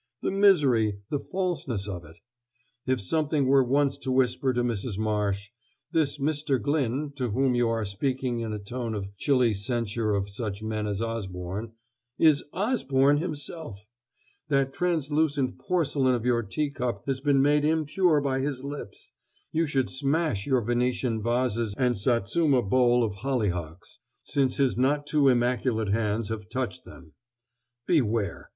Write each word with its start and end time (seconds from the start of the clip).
the 0.23 0.31
misery, 0.31 0.97
the 1.11 1.19
falseness 1.19 1.87
of 1.87 2.03
it. 2.03 2.15
If 2.87 2.99
something 2.99 3.45
were 3.45 3.63
once 3.63 3.99
to 3.99 4.11
whisper 4.11 4.51
to 4.51 4.63
Mrs. 4.63 4.97
Marsh, 4.97 5.51
"this 5.91 6.17
Mr. 6.17 6.59
Glyn, 6.59 7.11
to 7.17 7.29
whom 7.29 7.53
you 7.53 7.69
are 7.69 7.85
speaking 7.85 8.39
in 8.39 8.51
a 8.51 8.57
tone 8.57 8.95
of 8.95 9.15
chilly 9.17 9.53
censure 9.53 10.15
of 10.15 10.27
such 10.27 10.63
men 10.63 10.87
as 10.87 11.03
Osborne, 11.03 11.73
is 12.17 12.43
Osborne 12.51 13.17
himself; 13.19 13.85
that 14.47 14.73
translucent 14.73 15.59
porcelain 15.59 16.15
of 16.15 16.25
your 16.25 16.41
teacup 16.41 17.03
has 17.05 17.21
been 17.21 17.39
made 17.39 17.63
impure 17.63 18.19
by 18.21 18.39
his 18.39 18.63
lips; 18.63 19.11
you 19.51 19.67
should 19.67 19.91
smash 19.91 20.47
your 20.47 20.63
Venetian 20.63 21.21
vases 21.21 21.75
and 21.77 21.95
Satsuma 21.95 22.63
bowl 22.63 23.03
of 23.03 23.13
hollyhocks, 23.17 23.99
since 24.23 24.57
his 24.57 24.75
not 24.79 25.05
too 25.05 25.27
immaculate 25.29 25.89
hands 25.89 26.29
have 26.29 26.49
touched 26.49 26.85
them: 26.85 27.13
beware! 27.85 28.49